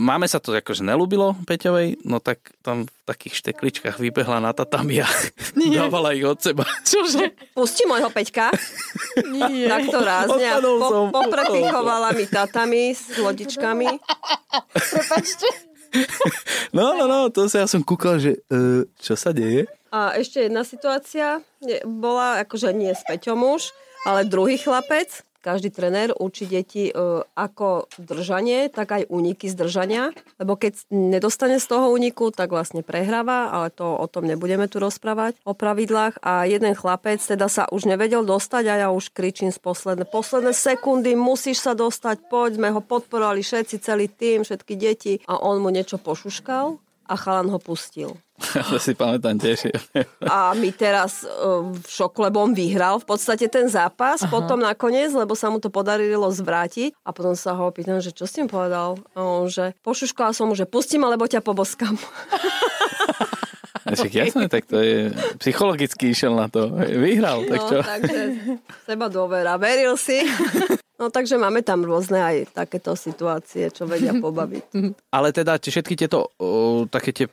[0.00, 5.04] máme sa to akože nelúbilo Peťovej, no tak tam v takých štekličkách vybehla na tatami
[5.04, 5.08] a
[5.76, 6.64] dávala ich od seba.
[6.88, 7.36] Čože?
[7.56, 8.48] Pusti môjho Peťka.
[9.28, 9.45] Nie.
[9.46, 10.44] Tak to rázne.
[10.46, 13.88] A po, poprepichovala mi tatami s lodičkami.
[14.74, 15.48] Prepačte.
[16.76, 19.64] No, no, no, to sa ja som kúkal, že uh, čo sa deje?
[19.88, 21.40] A ešte jedna situácia
[21.86, 23.72] bola, akože nie s Peťom už,
[24.04, 30.10] ale druhý chlapec, každý trenér učí deti e, ako držanie, tak aj úniky z držania,
[30.42, 34.82] lebo keď nedostane z toho úniku, tak vlastne prehráva, ale to o tom nebudeme tu
[34.82, 36.18] rozprávať, o pravidlách.
[36.26, 40.50] A jeden chlapec teda sa už nevedel dostať a ja už kričím z posledné, posledné
[40.50, 45.62] sekundy, musíš sa dostať, poď, sme ho podporovali všetci, celý tým, všetky deti a on
[45.62, 48.18] mu niečo pošuškal a chalan ho pustil.
[48.70, 49.72] to si pamätám tiež.
[50.28, 54.28] A my teraz uh, v šoku, lebo on vyhral v podstate ten zápas, Aha.
[54.28, 58.28] potom nakoniec, lebo sa mu to podarilo zvrátiť a potom sa ho opýtam, že čo
[58.28, 59.00] si im povedal?
[59.16, 61.96] A on, že pošuškoval som mu, že pustím, alebo ťa poboskam.
[63.86, 66.74] Však jasné, tak to je psychologicky išiel na to.
[66.74, 67.78] Vyhral, tak no, čo?
[67.86, 68.20] takže
[68.82, 69.54] seba dôvera.
[69.62, 70.26] Veril si.
[70.96, 74.64] No takže máme tam rôzne aj takéto situácie, čo vedia pobaviť.
[75.12, 77.26] Ale teda tie, všetky tieto o, také tie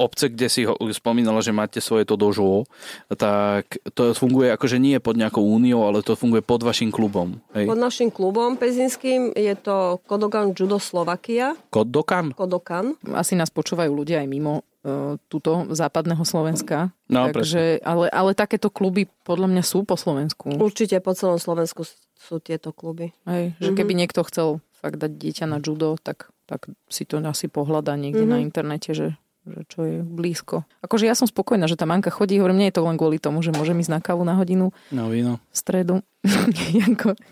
[0.00, 2.64] obce, kde si ho spomínala, že máte svoje to dožo,
[3.12, 7.36] tak to funguje akože nie pod nejakou úniou, ale to funguje pod vašim klubom.
[7.52, 7.68] Hej?
[7.68, 11.52] Pod našim klubom pezinským je to Kodokan Judo Slovakia.
[11.68, 12.32] Kodokan?
[12.32, 12.96] Kodokan.
[13.12, 16.90] Asi nás počúvajú ľudia aj mimo uh, tuto západného Slovenska.
[17.12, 20.56] No, Takže, ale, ale takéto kluby podľa mňa sú po Slovensku.
[20.56, 21.84] Určite po celom Slovensku
[22.22, 23.10] sú tieto kluby.
[23.26, 27.46] Hej, že keby niekto chcel fakt dať dieťa na judo, tak, tak si to asi
[27.46, 28.34] pohľadá niekde mm-hmm.
[28.34, 29.14] na internete, že,
[29.46, 30.66] že čo je blízko.
[30.82, 33.42] Akože ja som spokojná, že tá manka chodí, hovorím, nie je to len kvôli tomu,
[33.42, 35.38] že môžem ísť na kávu na hodinu No víno.
[35.50, 35.94] v stredu.
[36.78, 37.14] Janko.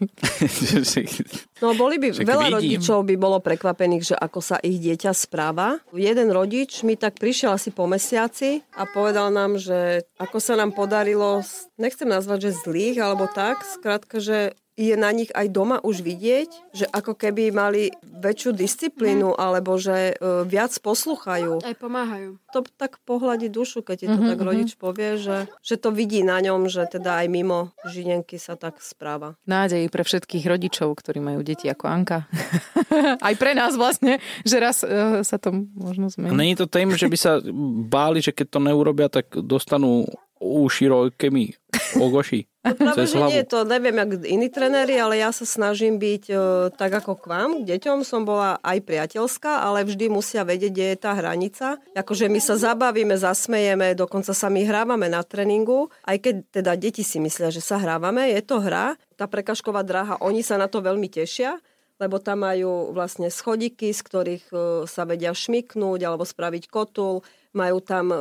[1.60, 2.56] No boli by, Však veľa vidím.
[2.80, 5.76] rodičov by bolo prekvapených, že ako sa ich dieťa správa.
[5.92, 10.72] Jeden rodič mi tak prišiel asi po mesiaci a povedal nám, že ako sa nám
[10.72, 11.44] podarilo,
[11.76, 16.48] nechcem nazvať, že zlých alebo tak, skrátka, že je na nich aj doma už vidieť,
[16.72, 21.60] že ako keby mali väčšiu disciplínu, alebo že e, viac posluchajú.
[21.60, 22.40] Aj pomáhajú.
[22.56, 26.40] To tak pohľadí dušu, keď ti to tak rodič povie, že, že to vidí na
[26.40, 29.36] ňom, že teda aj mimo žinenky sa tak správa.
[29.44, 32.24] Nádej pre všetkých rodičov, ktorí majú deti ako Anka.
[33.28, 34.16] aj pre nás vlastne,
[34.48, 36.32] že raz uh, sa to možno zmení.
[36.32, 37.32] Není to tým, že by sa
[37.86, 40.08] báli, že keď to neurobia, tak dostanú
[40.40, 41.52] uši rojkemi
[42.00, 42.48] ogoši.
[42.76, 46.34] Práve, Cez že nie, to neviem, jak iní trenéri, ale ja sa snažím byť e,
[46.76, 47.50] tak ako k vám.
[47.64, 51.80] K deťom som bola aj priateľská, ale vždy musia vedieť, kde je tá hranica.
[51.96, 55.88] Akože my sa zabavíme, zasmejeme, dokonca sa my hrávame na tréningu.
[56.04, 59.00] Aj keď teda deti si myslia, že sa hrávame, je to hra.
[59.16, 61.56] Tá prekažková dráha, oni sa na to veľmi tešia
[62.00, 64.56] lebo tam majú vlastne schodiky, z ktorých e,
[64.88, 67.20] sa vedia šmiknúť alebo spraviť kotul.
[67.50, 68.18] Majú tam e,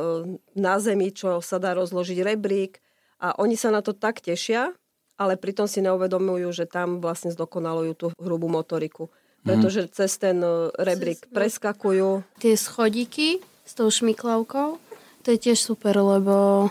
[0.58, 2.82] na zemi, čo sa dá rozložiť rebrík.
[3.20, 4.72] A oni sa na to tak tešia,
[5.20, 9.12] ale pritom si neuvedomujú, že tam vlastne zdokonalujú tú hrubú motoriku.
[9.44, 12.26] Pretože cez ten e, rebrík preskakujú.
[12.42, 14.76] Tie schodíky s tou šmiklavkou,
[15.22, 16.68] to je tiež super, lebo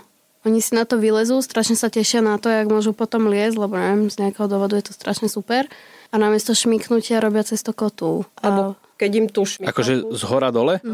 [0.47, 3.75] oni si na to vylezú, strašne sa tešia na to, jak môžu potom liesť, lebo
[3.75, 5.67] neviem, z nejakého dôvodu je to strašne super.
[6.09, 8.25] A namiesto šmiknutia robia cez to kotul.
[8.41, 9.69] Alebo A keď im tu šmikajú.
[9.69, 10.81] Akože z hora dole?
[10.81, 10.89] A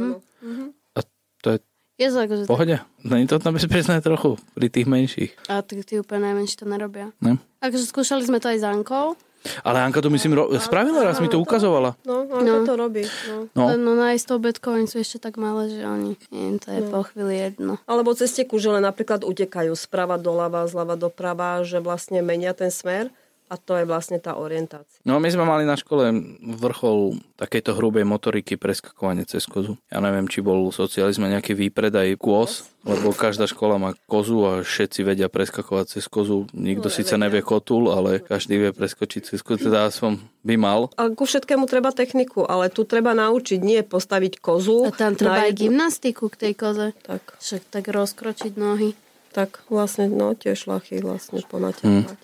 [1.45, 1.59] to je
[1.95, 2.43] je to akože...
[2.43, 2.75] pohode?
[3.05, 5.31] Není to tam bezpečné trochu pri tých menších?
[5.47, 7.13] A tí, tí úplne najmenší to nerobia.
[7.21, 7.39] Ne?
[7.61, 9.15] Akože skúšali sme to aj s Ankou.
[9.61, 11.93] Ale Anka to myslím ro- spravila raz, mi to ukazovala.
[12.01, 12.65] No, ako No.
[12.65, 13.05] to robí.
[13.29, 13.45] No.
[13.53, 13.63] No.
[13.77, 16.67] No, no aj s tou betkou, oni sú ešte tak malé, že oni, im to
[16.67, 16.89] je No.
[16.89, 17.77] po chvíli jedno.
[17.85, 23.13] Alebo cez tie kužele napríklad utekajú sprava doľava, zľava doprava, že vlastne menia ten smer
[23.45, 24.97] a to je vlastne tá orientácia.
[25.01, 26.09] No my sme mali na škole
[26.55, 26.97] vrchol
[27.35, 29.77] takejto hrubej motoriky preskakovanie cez kozu.
[29.87, 34.51] Ja neviem, či bol v socializme nejaký výpredaj kôz, lebo každá škola má kozu a
[34.59, 36.49] všetci vedia preskakovať cez kozu.
[36.51, 40.89] Nikto No, síce nevie kotul, ale každý vie preskočiť cez kozu, teda aspoň by mal.
[40.95, 44.85] A ku všetkému treba techniku, ale tu treba naučiť, nie postaviť kozu.
[44.85, 46.85] A tam treba aj jednu- gymnastiku k tej koze.
[46.99, 48.97] Tak, Však tak rozkročiť nohy.
[49.31, 52.17] tak vlastne, no tie šlachy vlastne ponaťahovať.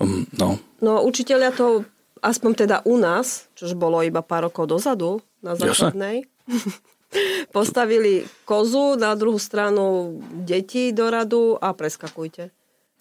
[0.00, 1.86] Um, no, No učiteľia to,
[2.18, 6.26] aspoň teda u nás, čož bolo iba pár rokov dozadu, na základnej,
[7.56, 12.50] postavili kozu, na druhú stranu deti do radu a preskakujte.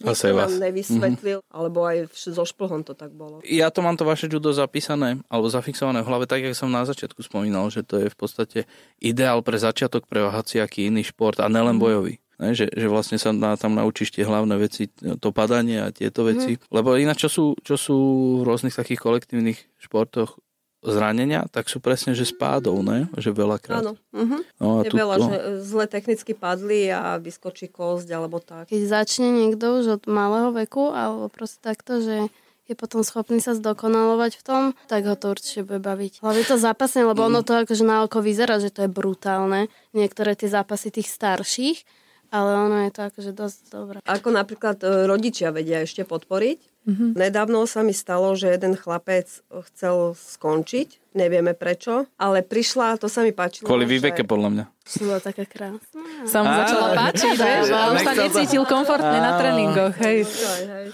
[0.02, 0.58] Nikto vás.
[0.58, 3.38] nevysvetlil, alebo aj so šplhom to tak bolo.
[3.46, 6.82] Ja to mám to vaše judo zapísané, alebo zafixované v hlave, tak, jak som na
[6.90, 8.60] začiatku spomínal, že to je v podstate
[8.98, 12.18] ideál pre začiatok pre aký iný šport a nelen bojový.
[12.42, 16.26] Ne, že, že vlastne sa na, tam naučíš tie hlavné veci, to padanie a tieto
[16.26, 16.58] veci.
[16.74, 17.98] Lebo ináč, čo sú, čo sú
[18.42, 20.42] v rôznych takých kolektívnych športoch
[20.82, 23.06] zranenia, tak sú presne, že spádov, ne?
[23.14, 23.86] Že veľakrát.
[23.86, 23.94] Áno.
[24.10, 24.42] Uh-huh.
[24.58, 28.74] No, a Je tu, veľa, že zle technicky padli a vyskočí kosť alebo tak.
[28.74, 32.34] Keď začne niekto už od malého veku, alebo proste takto, že
[32.66, 36.26] je potom schopný sa zdokonalovať v tom, tak ho to určite bude baviť.
[36.26, 39.70] Hlavne to zápasne, lebo ono to akože na oko vyzerá, že to je brutálne.
[39.94, 41.86] Niektoré tie zápasy tých starších,
[42.32, 43.98] ale ono je to akože dosť dobré.
[44.08, 46.88] Ako napríklad e, rodičia vedia ešte podporiť.
[46.88, 47.10] Mm-hmm.
[47.20, 49.28] Nedávno sa mi stalo, že jeden chlapec
[49.70, 53.68] chcel skončiť, nevieme prečo, ale prišla, to sa mi páčilo.
[53.68, 54.66] kvôli že- výveke, podľa mňa.
[54.82, 56.02] Bola taká krásna.
[56.26, 60.26] sa mu začala páčiť, vieš, a už sa necítil komfortne na tréningoch, hej.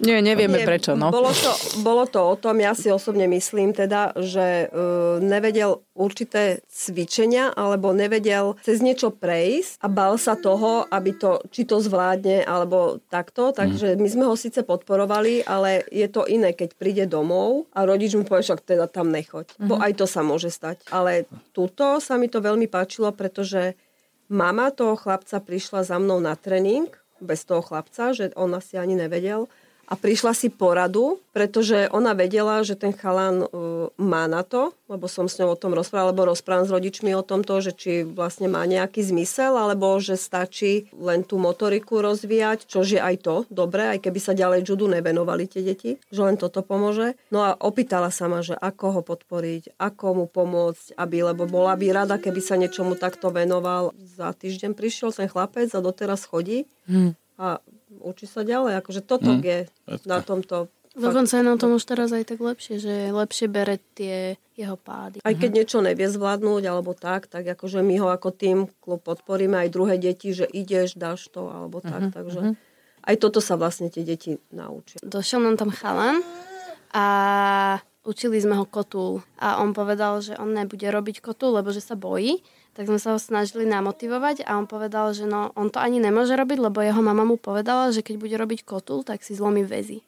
[0.04, 1.10] Nie, nevieme Nie, prečo, no.
[1.10, 1.52] Bolo to,
[1.82, 7.90] bolo to o tom, ja si osobne myslím teda, že uh, nevedel určité cvičenia alebo
[7.96, 13.50] nevedel cez niečo prejsť a bal sa toho, aby to, či to zvládne alebo takto.
[13.50, 18.14] Takže my sme ho síce podporovali, ale je to iné, keď príde domov a rodič
[18.14, 19.58] mu povie, však teda tam nechoď.
[19.58, 20.88] Bo aj to sa môže stať.
[20.90, 23.76] Ale tuto sa mi to veľmi páčilo, pretože
[24.32, 26.90] mama toho chlapca prišla za mnou na tréning,
[27.20, 29.52] bez toho chlapca, že on asi ani nevedel.
[29.88, 35.08] A prišla si poradu, pretože ona vedela, že ten chalan uh, má na to, lebo
[35.08, 38.52] som s ňou o tom rozprávala, lebo rozprávam s rodičmi o tomto, že či vlastne
[38.52, 43.96] má nejaký zmysel, alebo že stačí len tú motoriku rozvíjať, čož je aj to dobre,
[43.96, 47.16] aj keby sa ďalej judu nevenovali tie deti, že len toto pomôže.
[47.32, 51.80] No a opýtala sa ma, že ako ho podporiť, ako mu pomôcť, aby, lebo bola
[51.80, 53.96] by rada, keby sa niečomu takto venoval.
[54.04, 56.68] Za týždeň prišiel ten chlapec a doteraz chodí
[57.38, 57.62] a
[58.02, 58.80] učí sa ďalej.
[58.82, 59.42] Akože toto Hm.
[59.42, 59.58] je
[60.06, 64.42] na tomto Dokonca je na tom už teraz aj tak lepšie, že lepšie bere tie
[64.58, 65.22] jeho pády.
[65.22, 69.62] Aj keď niečo nevie zvládnuť alebo tak, tak akože my ho ako tým klub podporíme
[69.62, 72.10] aj druhé deti, že ideš, dáš to alebo tak.
[72.10, 72.58] Takže
[73.06, 74.98] aj toto sa vlastne tie deti naučia.
[75.06, 76.26] Došiel nám tam chalan
[76.90, 77.06] a
[78.02, 79.22] učili sme ho kotul.
[79.38, 82.42] A on povedal, že on nebude robiť kotul, lebo že sa bojí.
[82.78, 86.38] Tak sme sa ho snažili namotivovať a on povedal, že no, on to ani nemôže
[86.38, 90.06] robiť, lebo jeho mama mu povedala, že keď bude robiť kotul, tak si zlomí väzy.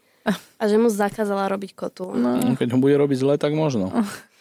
[0.61, 2.13] A že mu zakázala robiť kotul.
[2.13, 2.37] No.
[2.53, 3.89] Keď ho bude robiť zle, tak možno.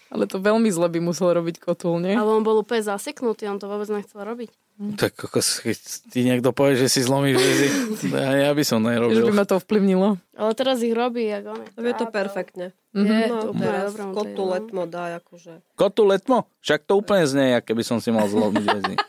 [0.08, 2.12] Ale to veľmi zle by musel robiť kotul, nie?
[2.12, 4.48] Ale on bol úplne zaseknutý, on to vôbec nechcel robiť.
[4.94, 7.66] Tak ako si- keď ti niekto povie, že si zlomíš väzy,
[8.14, 9.32] ja, ja by som Že by nerobil.
[9.32, 10.08] ma to ovplyvnilo.
[10.32, 12.66] Ale teraz ich robí, ako on je to perfektne.
[12.90, 14.00] Je No, to úplne teraz dobré.
[14.00, 14.50] on to je, kotu no.
[14.50, 15.54] letmo dá akože.
[15.74, 16.38] Kotu letmo?
[16.58, 18.94] Však to úplne znie, ako keby som si mal zlomiť väzy.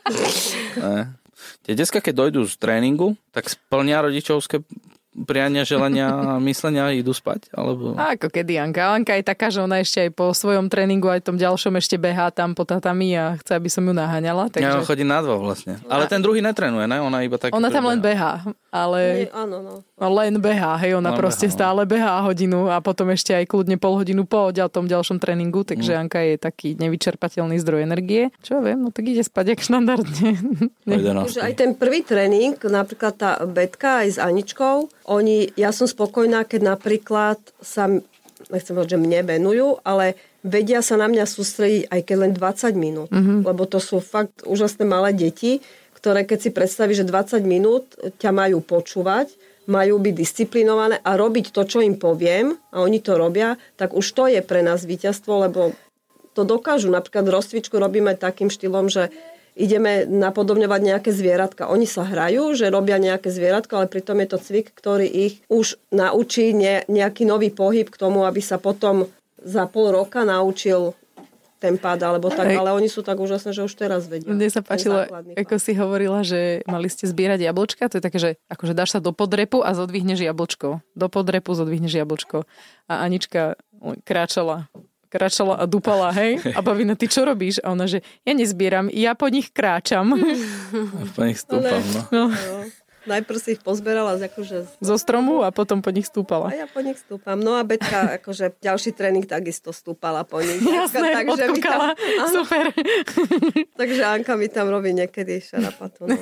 [1.62, 4.60] Tie decka, keď dojdú z tréningu, tak splnia rodičovské
[5.10, 7.50] priania, želania a myslenia idú spať?
[7.54, 7.98] Alebo...
[7.98, 8.94] A ako kedy Anka?
[8.94, 12.30] Anka je taká, že ona ešte aj po svojom tréningu, aj tom ďalšom ešte behá
[12.30, 14.50] tam po tatami a chce, aby som ju naháňala.
[14.54, 15.82] Ja Takže chodí na dva vlastne.
[15.90, 16.98] Ale ten druhý netrenuje, ne?
[17.02, 17.50] Ona iba tak...
[17.54, 19.74] ona tam len behá, ale Nie, áno, no.
[19.98, 21.56] len behá, hej, ona Len proste behá, no.
[21.58, 25.90] stále behá hodinu a potom ešte aj kľudne pol hodinu po tom ďalšom tréningu, takže
[25.90, 26.00] Mm.
[26.06, 28.30] Anka je taký nevyčerpateľný zdroj energie.
[28.40, 30.30] Čo ja viem, no tak ide spať jak štandardne.
[30.86, 31.26] O 11.
[31.26, 36.44] Takže aj ten prvý tréning, napríklad tá Betka aj s Aničkou, oni, ja som spokojná,
[36.44, 37.88] keď napríklad sa,
[38.48, 42.74] nechcem povedať, že mne venujú, ale vedia sa na mňa sústrediť aj keď len 20
[42.76, 43.10] minút.
[43.12, 43.38] Mm-hmm.
[43.44, 45.60] Lebo to sú fakt úžasné malé deti,
[45.96, 47.84] ktoré keď si predstavíš, že 20 minút
[48.16, 49.28] ťa majú počúvať,
[49.68, 54.06] majú byť disciplinované a robiť to, čo im poviem a oni to robia, tak už
[54.16, 55.76] to je pre nás víťazstvo, lebo
[56.32, 56.88] to dokážu.
[56.88, 59.12] Napríklad rozcvičku robíme takým štýlom, že
[59.60, 61.68] ideme napodobňovať nejaké zvieratka.
[61.68, 65.76] Oni sa hrajú, že robia nejaké zvieratko, ale pritom je to cvik, ktorý ich už
[65.92, 69.04] naučí ne, nejaký nový pohyb k tomu, aby sa potom
[69.40, 70.96] za pol roka naučil
[71.60, 74.32] ten pád, alebo tak, ale oni sú tak úžasné, že už teraz vedia.
[74.32, 75.04] Mne sa páčilo,
[75.36, 77.84] ako si hovorila, že mali ste zbierať jablčka.
[77.92, 80.80] To je také, že akože dáš sa do podrepu a zodvihneš jablčko.
[80.96, 82.48] Do podrepu zodvihneš jablčko.
[82.88, 83.60] A Anička
[84.08, 84.72] kráčala
[85.10, 86.38] kráčala a dupala, hej?
[86.56, 87.58] A Bavina, ty čo robíš?
[87.60, 90.14] A ona, že ja nezbieram, ja po nich kráčam.
[91.18, 92.02] Po nich stúpam, no.
[92.08, 92.62] No, No.
[93.00, 96.52] Najprv si ich pozberala z akože zo stromu a potom po nich a stúpala.
[96.52, 97.40] ja po nich stúpam.
[97.40, 100.60] No a Betka, akože ďalší tréning takisto stúpala po nich.
[100.60, 101.96] Jasné, takže, mi tam.
[102.28, 102.64] Super.
[103.80, 106.12] takže Anka mi tam robí niekedy šarapatu.
[106.12, 106.16] No.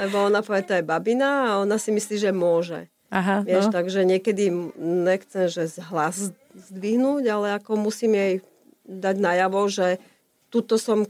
[0.00, 2.88] Lebo ona povie, to je babina a ona si myslí, že môže.
[3.12, 3.72] Aha, Vieš, no.
[3.76, 8.34] takže niekedy nechcem, že z hlas zdvihnúť, ale ako musím jej
[8.82, 9.98] dať najavo, že
[10.48, 11.02] tuto som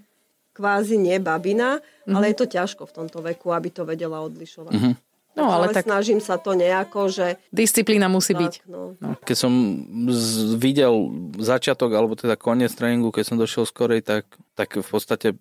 [0.50, 2.14] kvázi nie babina, Mhm.
[2.14, 4.72] ale je to ťažko v tomto veku, aby to vedela odlišovať.
[5.34, 7.42] No, ale ale tak snažím sa to nejako, že...
[7.50, 8.54] disciplína musí byť.
[8.54, 8.94] Tak, no.
[9.18, 9.50] Keď som
[10.06, 10.94] z, videl
[11.34, 15.34] začiatok, alebo teda koniec tréningu, keď som došiel skorej, tak, tak v podstate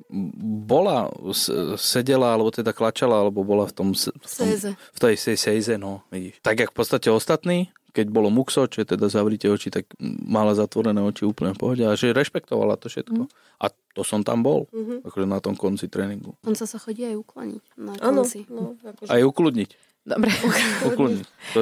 [0.65, 3.87] bola, s- sedela, alebo teda klačala, alebo bola v tom...
[3.93, 6.41] s- V, tom, v tej sej sejze, no, vidíš.
[6.41, 10.57] Tak jak v podstate ostatní, keď bolo muxo, čo je teda zavrite oči, tak mala
[10.57, 13.29] zatvorené oči úplne v pohode a že rešpektovala to všetko.
[13.61, 14.65] A to som tam bol,
[15.05, 16.33] akože na tom konci tréningu.
[16.43, 18.49] On sa sa chodí aj ukloniť na konci.
[18.49, 19.09] no, akože...
[19.13, 19.71] Aj ukludniť.
[20.03, 20.27] Dobre.
[20.91, 21.27] Ukludniť.
[21.55, 21.59] To,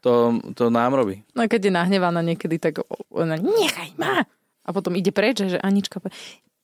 [0.00, 0.12] to,
[0.56, 1.20] to nám robí.
[1.36, 2.80] No a keď je nahnevaná niekedy, tak
[3.12, 4.24] ona nechaj ma.
[4.64, 6.00] A potom ide preč, že Anička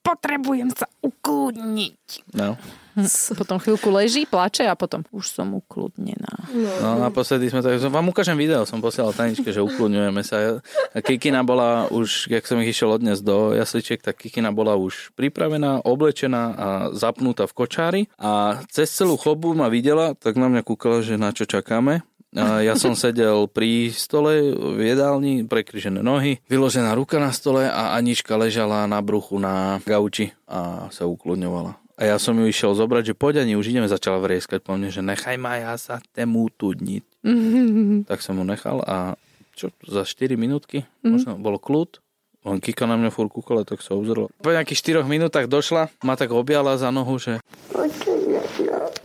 [0.06, 2.30] potrebujem sa ukludniť.
[2.38, 2.54] No.
[3.40, 6.48] Potom chvíľku leží, plače a potom už som ukludnená.
[6.80, 10.64] No naposledy sme tak, vám ukážem video, som posielal Taničke, že ukludňujeme sa.
[10.96, 15.12] A Kikina bola už, jak som ich išiel odnes do jasličiek, tak Kikina bola už
[15.12, 20.64] pripravená, oblečená a zapnutá v kočári a cez celú chobu ma videla, tak na mňa
[20.64, 22.00] kúkala, že na čo čakáme.
[22.36, 28.36] Ja som sedel pri stole v jedálni, prekryžené nohy, vyložená ruka na stole a Anička
[28.36, 31.80] ležala na bruchu na gauči a sa ukludňovala.
[31.96, 34.92] A ja som ju išiel zobrať, že poď Ani, už ideme, začala vrieskať po mne,
[34.92, 37.04] že nechaj ma, ja sa tému tudniť.
[38.10, 39.16] tak som mu nechal a
[39.56, 42.04] čo, za 4 minútky, možno bolo kľud,
[42.46, 44.30] on kika na mňa furt kúkala, tak sa obzrela.
[44.44, 47.40] Po nejakých 4 minútach došla, ma tak objala za nohu, že...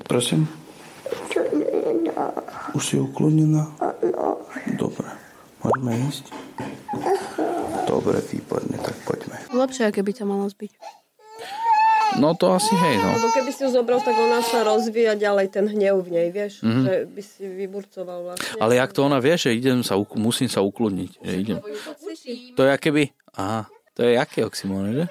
[0.05, 0.45] Prosím?
[2.77, 3.67] Už si ukludnená?
[4.79, 5.09] Dobre.
[5.61, 6.33] Môžeme ísť?
[7.85, 9.37] Dobre, výborne, tak poďme.
[9.51, 10.71] Lepšie, aké by ťa malo zbiť.
[12.19, 13.15] No to asi hej, no.
[13.15, 16.59] Lebo keby si ju zobral, tak ona sa rozvíja ďalej ten hnev v nej, vieš?
[16.59, 16.83] Mm-hmm.
[16.83, 18.59] Že by si vyburcoval vlastne.
[18.59, 21.11] Ale jak to ona vie, že idem sa, musím sa ukludniť.
[21.23, 21.57] Že idem.
[22.59, 23.15] To je keby...
[23.39, 23.63] Aha,
[23.95, 25.05] to je jaký oxymon, že?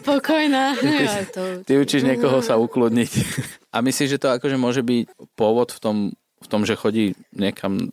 [0.00, 0.74] Spokojná.
[0.80, 1.64] Ja, to...
[1.64, 3.10] Ty učíš niekoho sa ukludniť.
[3.74, 7.90] A myslíš, že to akože môže byť pôvod v tom, v tom, že chodí niekam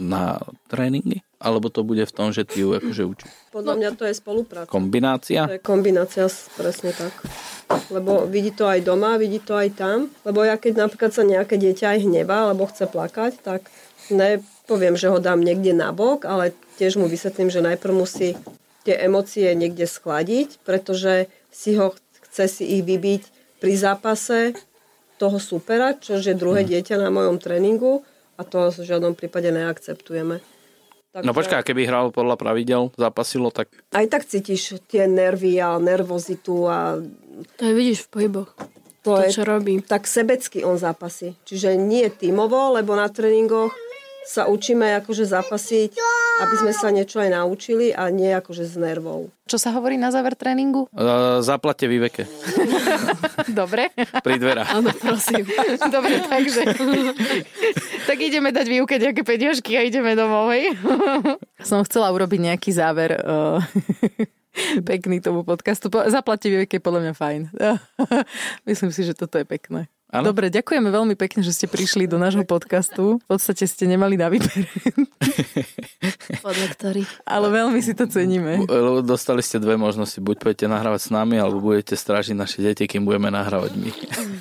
[0.00, 0.40] na
[0.70, 1.22] tréningy?
[1.36, 3.30] Alebo to bude v tom, že ty ju akože učíš?
[3.52, 4.72] Podľa mňa to je spolupráca.
[4.72, 5.44] Kombinácia?
[5.44, 7.12] To je kombinácia, s- presne tak.
[7.92, 10.08] Lebo vidí to aj doma, vidí to aj tam.
[10.24, 13.68] Lebo ja keď napríklad sa nejaké dieťa aj hnevá, alebo chce plakať, tak
[14.08, 18.32] nepoviem, že ho dám niekde na bok, ale tiež mu vysvetlím, že najprv musí
[18.86, 21.90] tie emócie niekde skladiť, pretože si ho
[22.30, 23.22] chce si ich vybiť
[23.58, 24.54] pri zápase
[25.16, 28.04] toho supera, čo je druhé dieťa na mojom tréningu
[28.36, 30.44] a to v žiadnom prípade neakceptujeme.
[31.16, 36.68] No počkaj, keby hral podľa pravidel, zapasilo, tak Aj tak cítiš tie nervy a nervozitu
[36.68, 37.00] a
[37.56, 38.52] To aj vidíš v pohyboch.
[39.00, 39.80] to, To, je, čo robí.
[39.80, 41.32] tak sebecky on zápasí.
[41.48, 43.72] Čiže nie tímovo, lebo na tréningoch
[44.26, 45.90] sa učíme akože zapasiť,
[46.36, 49.30] aby sme sa niečo aj naučili a nie akože s nervou.
[49.46, 50.90] Čo sa hovorí na záver tréningu?
[50.90, 52.26] uh, zaplate výveke
[53.62, 53.94] Dobre.
[53.94, 54.68] pri dverách.
[54.68, 55.46] Áno, prosím.
[55.94, 56.66] Dobre, takže...
[58.04, 60.74] tak ideme dať výuke nejaké peniažky a ideme domov, hej?
[61.68, 63.62] Som chcela urobiť nejaký záver uh,
[64.82, 65.86] pekný tomu podcastu.
[65.86, 67.40] Po- Zaplatte výuke je podľa mňa fajn.
[68.66, 69.86] Myslím si, že toto je pekné.
[70.06, 70.30] Áno.
[70.30, 73.18] Dobre, ďakujeme veľmi pekne, že ste prišli do nášho podcastu.
[73.18, 74.54] V podstate ste nemali na výber,
[76.46, 77.10] Podľa ktorých.
[77.26, 78.62] ale veľmi si to ceníme.
[78.70, 80.22] Lebo dostali ste dve možnosti.
[80.22, 83.90] Buď pôjdete nahrávať s nami, alebo budete strážiť naše deti, kým budeme nahrávať my.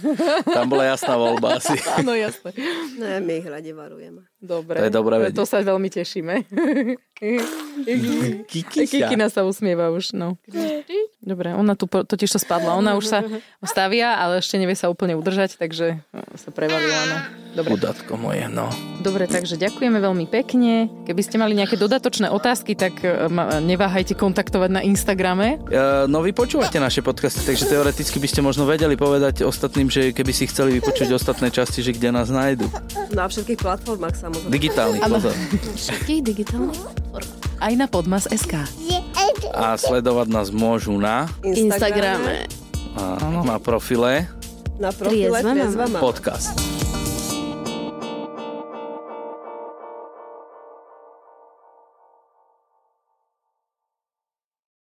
[0.55, 1.73] Tam bola jasná voľba asi.
[1.97, 2.53] Áno, jasné.
[3.01, 4.21] Ne, my ich radi varujeme.
[4.37, 4.77] Dobre.
[4.77, 5.37] To je dobré vedieť.
[5.41, 6.45] To sa veľmi tešíme.
[8.77, 10.37] Kikina sa usmieva už, no.
[11.25, 12.77] Dobre, ona tu totiž to spadla.
[12.77, 13.19] Ona už sa
[13.65, 17.17] stavia, ale ešte nevie sa úplne udržať, takže no, sa prevalila na...
[17.55, 17.79] Dobre.
[17.79, 18.67] Chudátko moje, no.
[18.99, 20.91] Dobre, takže ďakujeme veľmi pekne.
[21.07, 25.63] Keby ste mali nejaké dodatočné otázky, tak e, ma- neváhajte kontaktovať na Instagrame.
[25.71, 30.11] Uh, no vy počúvate naše podcasty, takže teoreticky by ste možno vedeli povedať ostatným, že
[30.11, 32.67] keby si chceli vypočuť ostatné časti, že kde nás nájdu.
[33.15, 34.51] Na všetkých platformách samozrejme.
[34.51, 35.33] Digitálnych, pozor.
[35.79, 36.83] Všetkých digitálnych?
[37.63, 38.67] Aj na Podmas.sk.
[39.55, 42.51] A sledovať nás môžu na, Instagrame.
[42.99, 44.27] áno, na profile
[44.79, 45.99] Na profile Triezva mama.
[45.99, 46.74] Podcast.